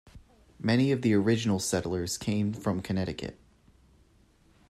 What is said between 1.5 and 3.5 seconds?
settlers came from Connecticut.